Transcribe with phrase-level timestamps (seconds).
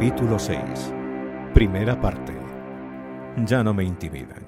[0.00, 0.58] Capítulo 6.
[1.52, 2.32] Primera parte.
[3.44, 4.46] Ya no me intimidan.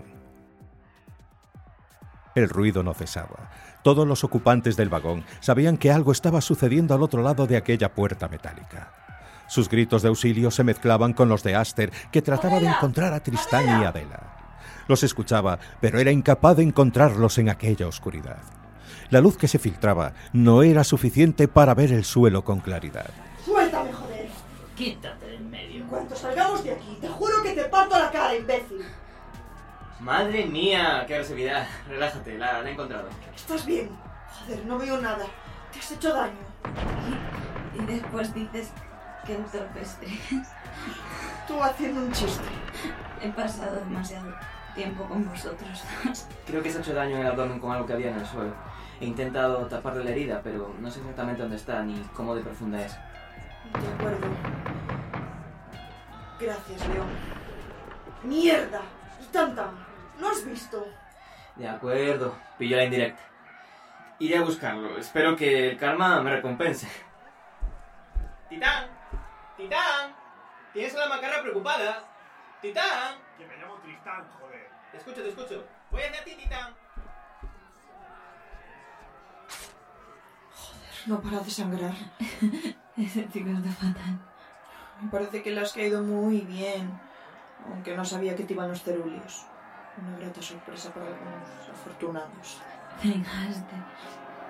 [2.34, 3.50] El ruido no cesaba.
[3.82, 7.94] Todos los ocupantes del vagón sabían que algo estaba sucediendo al otro lado de aquella
[7.94, 8.94] puerta metálica.
[9.46, 13.22] Sus gritos de auxilio se mezclaban con los de Aster, que trataba de encontrar a
[13.22, 14.54] Tristán y Adela.
[14.88, 18.40] Los escuchaba, pero era incapaz de encontrarlos en aquella oscuridad.
[19.10, 23.10] La luz que se filtraba no era suficiente para ver el suelo con claridad.
[24.76, 25.82] Quítate del medio.
[25.82, 28.84] En cuanto salgamos de aquí, te juro que te parto la cara, imbécil.
[30.00, 31.66] Madre mía, qué agresividad.
[31.88, 33.08] Relájate, la, la he encontrado.
[33.34, 33.90] ¿Estás bien?
[34.40, 35.26] Joder, no veo nada.
[35.72, 36.32] Te has hecho daño.
[37.74, 38.70] Y después dices
[39.26, 40.06] que entorpece.
[41.46, 42.44] Tú haciendo un chiste.
[43.20, 44.34] He pasado demasiado
[44.74, 45.82] tiempo con vosotros.
[46.46, 48.26] Creo que se ha hecho daño en el abdomen con algo que había en el
[48.26, 48.54] suelo.
[49.00, 52.82] He intentado taparle la herida, pero no sé exactamente dónde está ni cómo de profunda
[52.84, 52.96] es.
[53.70, 54.26] De acuerdo.
[56.40, 57.08] Gracias, León.
[58.24, 58.82] ¡Mierda!
[59.32, 59.70] ¡Tantan!
[60.20, 60.86] ¿Lo has visto?
[61.56, 63.22] De acuerdo, pillo la indirecta.
[64.18, 64.98] Iré a buscarlo.
[64.98, 66.88] Espero que el karma me recompense.
[68.48, 68.86] ¡Titán!
[69.56, 70.14] ¡Titán!
[70.72, 72.04] ¿Tienes a la macarra preocupada?
[72.60, 73.16] ¡Titán!
[73.38, 74.70] Que me llamo Tristán, joder.
[74.90, 75.66] Te escucho, te escucho.
[75.90, 76.74] Voy hacia ti, Titán.
[81.06, 81.94] No para de sangrar.
[83.02, 84.18] Ese chico está fatal.
[85.00, 87.00] Me parece que le has caído muy bien.
[87.66, 89.46] Aunque no sabía que te iban los ceruleos.
[90.00, 92.62] Una grata sorpresa para algunos afortunados.
[93.02, 93.76] Vengaste.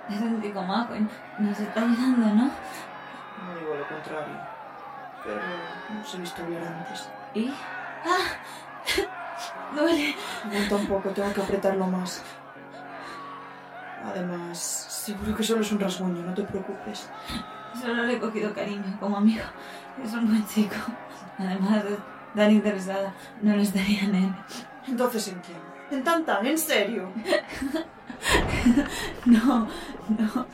[0.09, 0.93] Es un chico majo
[1.39, 2.43] nos está ayudando, ¿no?
[2.43, 4.37] No digo lo contrario.
[5.23, 5.41] Pero
[5.93, 7.09] nos he visto hablar antes.
[7.33, 7.49] ¿Y?
[8.05, 9.73] ¡Ah!
[9.75, 10.15] ¡Duele!
[10.45, 12.21] Aguanta un poco, tengo que apretarlo más.
[14.05, 17.09] Además, seguro que solo es un rasguño, no te preocupes.
[17.79, 19.43] Solo le he cogido cariño como amigo.
[20.03, 20.75] Es un buen chico.
[21.37, 21.97] Además de
[22.35, 24.35] tan interesada, no lo estaría en él.
[24.87, 25.57] Entonces, ¿en quién?
[25.91, 26.45] ¿En Tantan?
[26.45, 27.09] ¿En serio?
[29.25, 29.67] No,
[30.17, 30.45] no,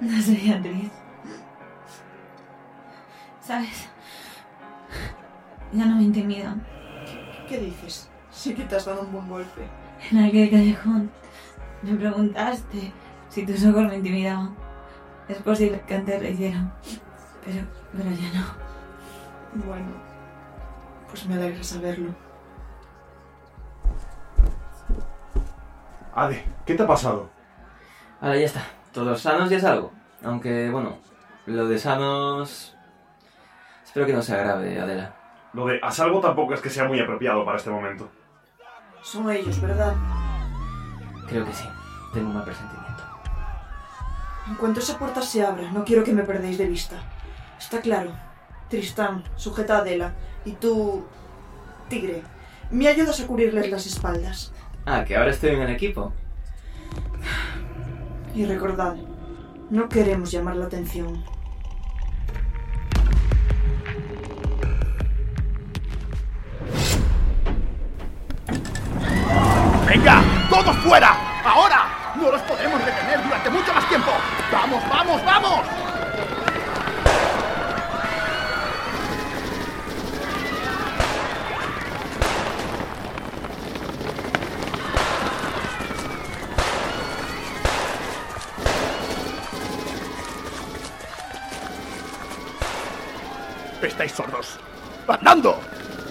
[0.00, 0.90] no sería triste.
[3.40, 3.88] ¿Sabes?
[5.72, 6.64] Ya no me intimidan.
[7.48, 8.08] ¿Qué dices?
[8.30, 9.68] Sí que te has dado un buen golpe.
[10.10, 11.10] En aquel callejón
[11.82, 12.92] me preguntaste
[13.28, 14.54] si tus ojos me intimidaban.
[15.28, 16.72] Es posible que antes lo hicieran,
[17.44, 19.64] pero, pero ya no.
[19.66, 19.88] Bueno,
[21.08, 22.14] pues me alegra saberlo.
[26.14, 27.30] Ade, ¿qué te ha pasado?
[28.20, 28.62] Ahora ya está.
[28.92, 29.92] Todos sanos ya es algo.
[30.24, 30.98] Aunque, bueno,
[31.46, 32.74] lo de sanos...
[33.84, 35.14] Espero que no sea grave, Adela.
[35.52, 38.10] Lo de a salvo tampoco es que sea muy apropiado para este momento.
[39.02, 39.94] Son ellos, ¿verdad?
[41.28, 41.68] Creo que sí.
[42.12, 42.97] Tengo un mal presentimiento.
[44.48, 46.96] En cuanto esa puerta se abra, no quiero que me perdáis de vista.
[47.58, 48.12] Está claro.
[48.70, 50.14] Tristán, sujeta a Adela.
[50.44, 51.04] Y tú...
[51.88, 52.22] Tigre.
[52.70, 54.52] Me ayudas a cubrirles las espaldas.
[54.86, 56.12] Ah, que ahora estoy en el equipo.
[58.34, 58.96] Y recordad,
[59.68, 61.24] no queremos llamar la atención.
[69.86, 70.22] ¡Venga!
[70.48, 71.42] ¡Todos fuera!
[71.44, 72.14] ¡Ahora!
[72.16, 72.80] No los podremos
[74.70, 75.60] ¡Vamos, vamos, vamos!
[93.80, 94.58] ¡Estáis sordos!
[95.08, 95.58] ¡Andando!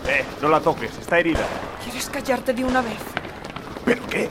[0.07, 1.45] Eh, no la toques, está herida.
[1.83, 2.97] ¿Quieres callarte de una vez?
[3.85, 4.29] ¿Pero qué?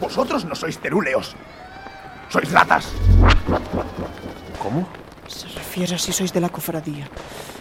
[0.00, 1.36] Vosotros no sois terúleos.
[2.32, 2.90] ¡Sois ratas!
[4.58, 4.88] ¿Cómo?
[5.28, 7.06] Se refiere a si sois de la cofradía.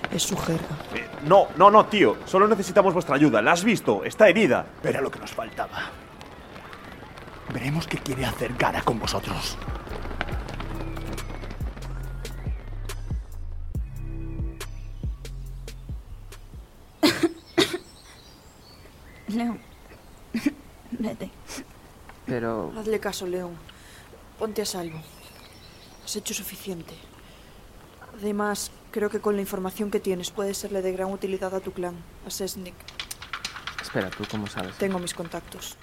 [0.10, 0.78] Es su jerga.
[0.96, 2.16] Eh, no, no, no, tío.
[2.26, 3.42] Solo necesitamos vuestra ayuda.
[3.42, 4.06] La has visto.
[4.06, 4.66] Está herida.
[4.82, 5.92] Era lo que nos faltaba.
[7.54, 9.58] Veremos qué quiere hacer Gara con vosotros.
[19.28, 19.60] León.
[20.92, 21.30] Vete.
[22.26, 22.72] Pero...
[22.78, 23.71] Hazle caso, León.
[24.42, 24.98] Ponte a salvo.
[26.04, 26.96] Has hecho suficiente.
[28.18, 31.72] Además, creo que con la información que tienes puede serle de gran utilidad a tu
[31.74, 31.96] clan,
[32.26, 32.74] a Sesnik.
[33.80, 34.76] Espera, ¿tú cómo sabes?
[34.80, 35.78] Tengo mis contactos.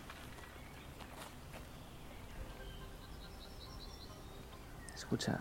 [4.93, 5.39] Escucha,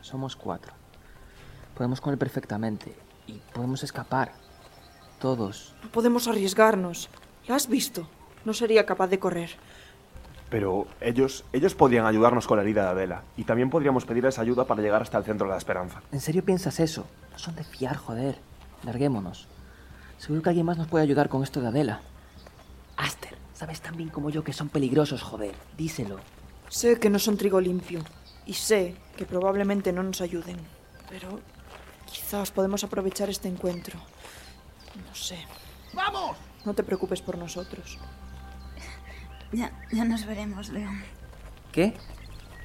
[0.00, 0.72] somos cuatro.
[1.76, 2.96] Podemos él perfectamente.
[3.26, 4.32] Y podemos escapar.
[5.20, 5.74] Todos.
[5.82, 7.10] No podemos arriesgarnos.
[7.46, 8.08] ¿La has visto?
[8.46, 9.50] No sería capaz de correr.
[10.54, 13.24] Pero ellos, ellos podrían ayudarnos con la herida de Adela.
[13.36, 16.00] Y también podríamos pedirles ayuda para llegar hasta el centro de la esperanza.
[16.12, 17.08] ¿En serio piensas eso?
[17.32, 18.38] No son de fiar, joder.
[18.84, 19.48] Larguémonos.
[20.16, 22.02] Seguro que alguien más nos puede ayudar con esto de Adela.
[22.96, 25.56] Aster, sabes tan bien como yo que son peligrosos, joder.
[25.76, 26.18] Díselo.
[26.68, 27.98] Sé que no son trigo limpio.
[28.46, 30.58] Y sé que probablemente no nos ayuden.
[31.10, 31.40] Pero
[32.06, 33.98] quizás podemos aprovechar este encuentro.
[35.04, 35.36] No sé.
[35.94, 36.36] ¡Vamos!
[36.64, 37.98] No te preocupes por nosotros.
[39.52, 41.02] Ya, ya nos veremos, León.
[41.72, 41.94] ¿Qué?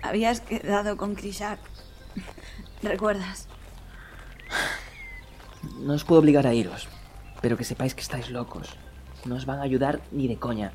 [0.02, 1.60] Habías quedado con Krishak.
[2.82, 3.48] ¿Recuerdas?
[5.80, 6.88] No os puedo obligar a iros.
[7.42, 8.76] Pero que sepáis que estáis locos.
[9.26, 10.72] No os van a ayudar ni de coña.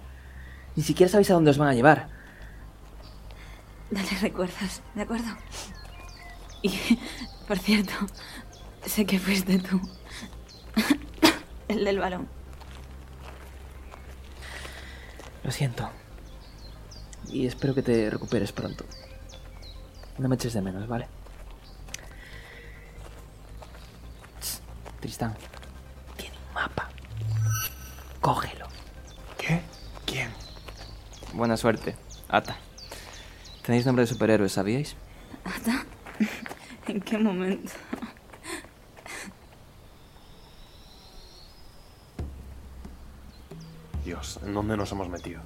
[0.77, 2.09] Ni siquiera sabéis a dónde os van a llevar.
[3.91, 5.37] Dale recuerdos, ¿de acuerdo?
[6.63, 6.99] Y,
[7.47, 7.93] por cierto,
[8.85, 9.81] sé que fuiste tú.
[11.69, 12.29] El del balón.
[15.45, 15.91] Lo siento.
[17.31, 18.85] Y espero que te recuperes pronto.
[20.19, 21.07] No me eches de menos, ¿vale?
[24.41, 24.63] Tss,
[25.01, 25.35] Tristán,
[26.17, 26.89] tiene un mapa.
[28.21, 28.67] Cógelo.
[29.37, 29.61] ¿Qué?
[30.07, 30.31] ¿Quién?
[31.35, 31.95] Buena suerte,
[32.29, 32.57] Ata.
[33.63, 34.97] Tenéis nombre de superhéroe, ¿sabíais?
[35.45, 35.85] ¿Ata?
[36.87, 37.73] ¿En qué momento?
[44.05, 45.41] Dios, ¿en dónde nos hemos metido?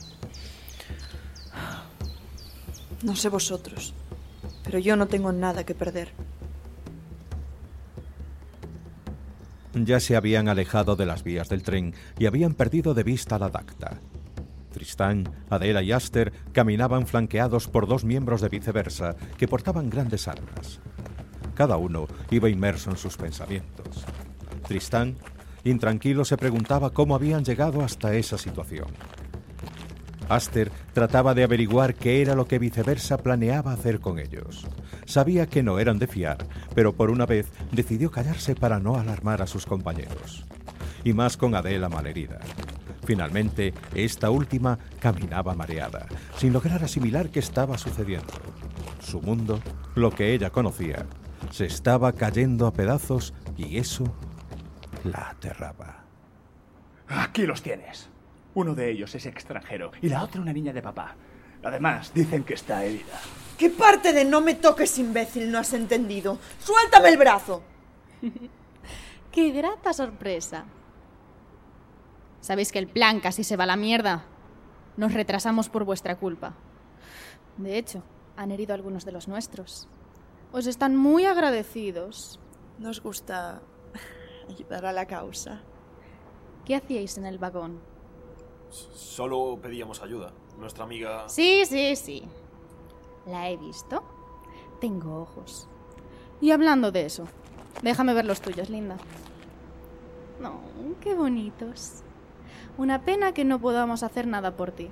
[3.02, 3.94] No sé vosotros,
[4.64, 6.12] pero yo no tengo nada que perder.
[9.74, 13.48] Ya se habían alejado de las vías del tren y habían perdido de vista la
[13.48, 14.00] Dacta.
[14.72, 20.80] Tristán, Adela y Aster caminaban flanqueados por dos miembros de viceversa que portaban grandes armas.
[21.54, 24.04] Cada uno iba inmerso en sus pensamientos.
[24.66, 25.16] Tristán,
[25.64, 28.88] intranquilo, se preguntaba cómo habían llegado hasta esa situación.
[30.28, 34.66] Aster trataba de averiguar qué era lo que viceversa planeaba hacer con ellos.
[35.06, 39.40] Sabía que no eran de fiar, pero por una vez decidió callarse para no alarmar
[39.40, 40.44] a sus compañeros.
[41.02, 42.40] Y más con Adela malherida.
[43.06, 46.06] Finalmente, esta última caminaba mareada,
[46.36, 48.34] sin lograr asimilar qué estaba sucediendo.
[49.00, 49.60] Su mundo,
[49.94, 51.06] lo que ella conocía,
[51.50, 54.04] se estaba cayendo a pedazos y eso
[55.10, 56.04] la aterraba.
[57.08, 58.08] Aquí los tienes.
[58.54, 61.14] Uno de ellos es extranjero y la otra una niña de papá.
[61.62, 63.18] Además, dicen que está herida.
[63.56, 66.38] ¿Qué parte de no me toques, imbécil, no has entendido?
[66.60, 67.62] ¡Suéltame el brazo!
[69.32, 70.64] ¡Qué grata sorpresa!
[72.40, 74.24] Sabéis que el plan casi se va a la mierda.
[74.96, 76.54] Nos retrasamos por vuestra culpa.
[77.56, 78.02] De hecho,
[78.36, 79.88] han herido a algunos de los nuestros.
[80.52, 82.40] Os están muy agradecidos.
[82.78, 83.60] Nos gusta
[84.48, 85.62] ayudar a la causa.
[86.64, 87.80] ¿Qué hacíais en el vagón?
[88.70, 90.32] Solo pedíamos ayuda.
[90.58, 91.28] Nuestra amiga...
[91.28, 92.22] Sí, sí, sí.
[93.26, 94.02] La he visto.
[94.80, 95.68] Tengo ojos.
[96.40, 97.24] Y hablando de eso,
[97.82, 98.96] déjame ver los tuyos, linda.
[100.40, 100.60] No,
[101.00, 102.02] qué bonitos.
[102.76, 104.88] Una pena que no podamos hacer nada por ti.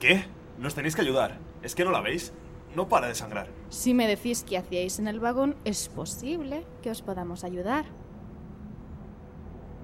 [0.00, 0.26] ¿Qué?
[0.58, 1.38] Nos tenéis que ayudar.
[1.62, 2.32] ¿Es que no la veis?
[2.74, 3.48] No para de sangrar.
[3.70, 7.86] Si me decís qué hacíais en el vagón, es posible que os podamos ayudar.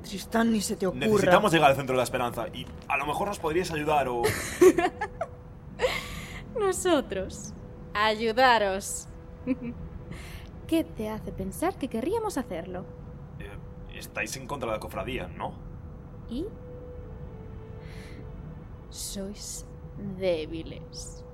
[0.02, 1.06] Tristán, ni se te ocurra.
[1.06, 4.22] Necesitamos llegar al centro de la esperanza y a lo mejor nos podríais ayudar o...
[6.58, 7.52] Nosotros.
[7.94, 9.08] Ayudaros.
[10.66, 12.84] ¿Qué te hace pensar que querríamos hacerlo?
[13.38, 15.54] Eh, estáis en contra de la cofradía, ¿no?
[16.28, 16.46] ¿Y?
[18.88, 19.66] Sois
[20.18, 21.24] débiles.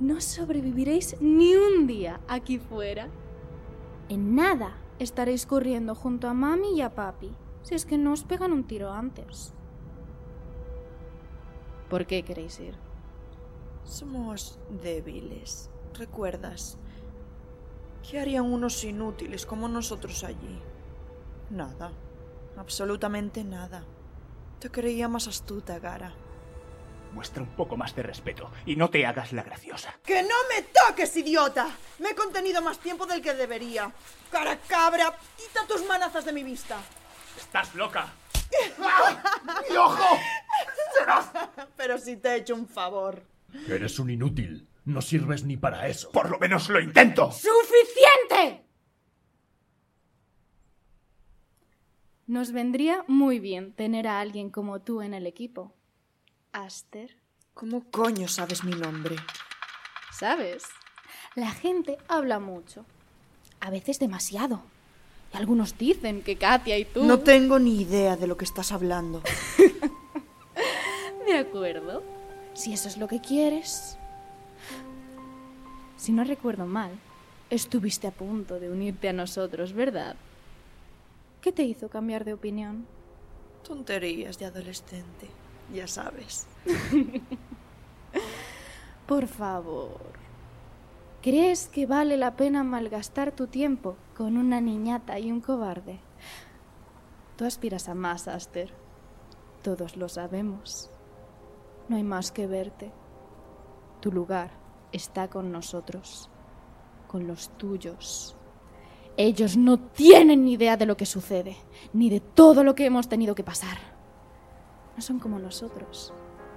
[0.00, 3.08] No sobreviviréis ni un día aquí fuera.
[4.08, 7.32] En nada estaréis corriendo junto a mami y a papi,
[7.66, 9.52] si es que no os pegan un tiro antes.
[11.90, 12.76] ¿Por qué queréis ir?
[13.82, 15.68] Somos débiles.
[15.94, 16.78] ¿Recuerdas?
[18.08, 20.62] ¿Qué harían unos inútiles como nosotros allí?
[21.50, 21.90] Nada.
[22.56, 23.84] Absolutamente nada.
[24.60, 26.14] Te creía más astuta, Gara.
[27.12, 29.98] Muestra un poco más de respeto y no te hagas la graciosa.
[30.04, 31.66] ¡Que no me toques, idiota!
[31.98, 33.92] Me he contenido más tiempo del que debería.
[34.30, 35.18] ¡Cara cabra!
[35.36, 36.78] ¡Quita tus manazas de mi vista!
[37.46, 38.12] ¡Estás loca!
[39.70, 40.18] ¡Mi ojo!
[41.76, 43.22] Pero si te he hecho un favor.
[43.68, 44.68] Eres un inútil.
[44.84, 46.10] No sirves ni para eso.
[46.10, 47.30] Por lo menos lo intento.
[47.30, 48.64] ¡Suficiente!
[52.26, 55.72] Nos vendría muy bien tener a alguien como tú en el equipo.
[56.52, 57.16] Aster.
[57.54, 59.16] ¿Cómo coño sabes mi nombre?
[60.12, 60.64] ¿Sabes?
[61.36, 62.84] La gente habla mucho.
[63.60, 64.62] A veces demasiado.
[65.36, 67.04] Y algunos dicen que Katia y tú...
[67.04, 69.22] No tengo ni idea de lo que estás hablando.
[71.26, 72.02] De acuerdo.
[72.54, 73.98] Si eso es lo que quieres.
[75.98, 76.92] Si no recuerdo mal,
[77.50, 80.16] estuviste a punto de unirte a nosotros, ¿verdad?
[81.42, 82.86] ¿Qué te hizo cambiar de opinión?
[83.66, 85.28] Tonterías de adolescente,
[85.74, 86.46] ya sabes.
[89.06, 90.15] Por favor.
[91.26, 95.98] ¿Crees que vale la pena malgastar tu tiempo con una niñata y un cobarde?
[97.34, 98.72] Tú aspiras a más, Aster.
[99.60, 100.88] Todos lo sabemos.
[101.88, 102.92] No hay más que verte.
[104.00, 104.52] Tu lugar
[104.92, 106.30] está con nosotros,
[107.08, 108.36] con los tuyos.
[109.16, 111.56] Ellos no tienen ni idea de lo que sucede,
[111.92, 113.78] ni de todo lo que hemos tenido que pasar.
[114.94, 116.12] No son como nosotros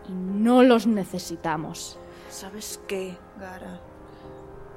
[0.07, 1.97] y no los necesitamos.
[2.29, 3.88] ¿Sabes qué, Gara?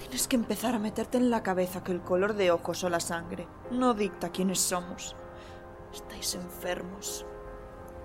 [0.03, 2.99] Tienes que empezar a meterte en la cabeza que el color de ojos o la
[2.99, 5.15] sangre no dicta quiénes somos.
[5.93, 7.25] Estáis enfermos.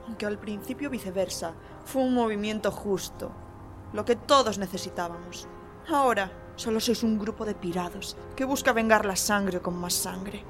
[0.05, 1.53] Aunque al principio viceversa,
[1.85, 3.31] fue un movimiento justo,
[3.93, 5.47] lo que todos necesitábamos.
[5.89, 10.43] Ahora solo sois un grupo de pirados que busca vengar la sangre con más sangre.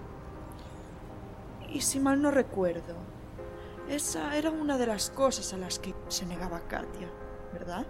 [1.70, 2.96] Y si mal no recuerdo,
[3.88, 7.10] esa era una de las cosas a las que se negaba Katia,
[7.54, 7.88] ¿verdad?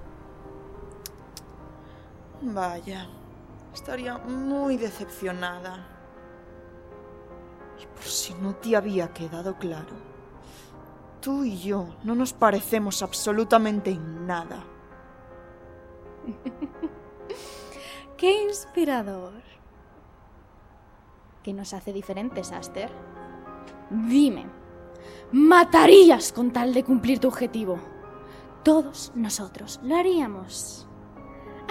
[2.41, 3.09] Vaya,
[3.77, 5.87] estaría muy decepcionada.
[7.79, 9.93] Y por si no te había quedado claro,
[11.21, 14.63] tú y yo no nos parecemos absolutamente en nada.
[18.17, 19.43] ¡Qué inspirador!
[21.43, 22.89] ¿Qué nos hace diferentes, Aster?
[23.91, 24.47] Dime,
[25.31, 27.77] ¿matarías con tal de cumplir tu objetivo?
[28.63, 30.86] Todos nosotros lo haríamos.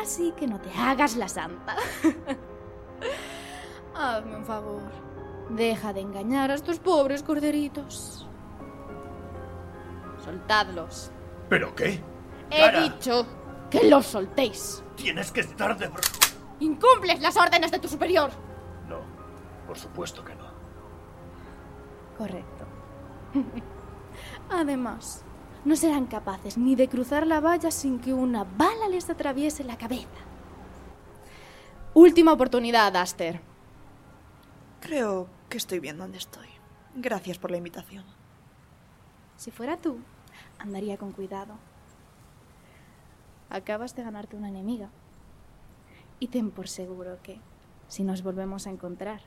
[0.01, 1.77] Así que no te hagas la santa.
[3.95, 4.83] Hazme un favor.
[5.51, 8.29] Deja de engañar a estos pobres corderitos.
[10.23, 11.11] Soltadlos.
[11.49, 12.03] ¿Pero qué?
[12.51, 13.27] He dicho
[13.71, 14.83] que los soltéis.
[14.97, 15.91] Tienes que estar de...
[16.61, 18.31] Incumples las órdenes de tu superior.
[18.89, 19.01] No,
[19.67, 20.47] por supuesto que no.
[22.17, 22.65] Correcto.
[24.51, 25.25] Además,
[25.67, 29.77] no serán capaces ni de cruzar la valla sin que una bala les atraviese la
[29.77, 30.07] cabeza.
[31.93, 33.41] Última oportunidad, Aster.
[34.81, 36.47] Creo que estoy bien donde estoy.
[36.95, 38.05] Gracias por la invitación.
[39.37, 39.99] Si fuera tú,
[40.61, 41.55] andaría con cuidado.
[43.51, 44.91] Acabas de ganarte una enemiga.
[46.21, 47.41] Y ten por seguro que,
[47.89, 49.21] si nos volvemos a encontrar,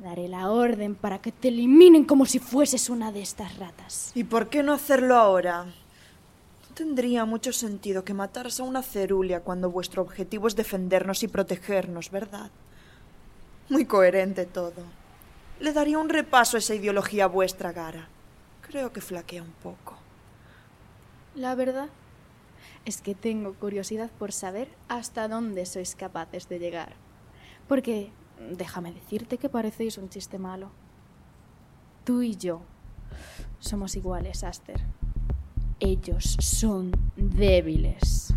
[0.00, 4.12] daré la orden para que te eliminen como si fueses una de estas ratas.
[4.14, 5.64] ¿Y por qué no hacerlo ahora?
[5.64, 11.28] No tendría mucho sentido que mataras a una cerulia cuando vuestro objetivo es defendernos y
[11.28, 12.50] protegernos, ¿verdad?
[13.68, 14.82] Muy coherente todo.
[15.60, 18.08] Le daría un repaso a esa ideología vuestra, Gara.
[18.62, 19.96] Creo que flaquea un poco.
[21.34, 21.88] La verdad
[22.84, 26.94] es que tengo curiosidad por saber hasta dónde sois capaces de llegar.
[27.68, 28.10] Porque
[28.50, 30.70] déjame decirte que parecéis un chiste malo.
[32.04, 32.62] Tú y yo
[33.58, 34.80] somos iguales, Aster.
[35.78, 38.34] Ellos son débiles.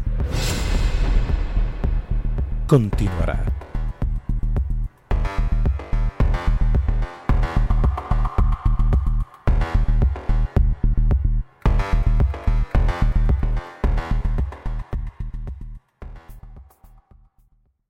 [2.67, 3.62] Continuará.